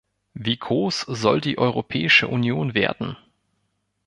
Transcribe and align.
Wie 0.33 0.57
groß 0.57 1.01
soll 1.01 1.41
die 1.41 1.59
Europäische 1.59 2.27
Union 2.27 2.73
werden? 2.73 3.17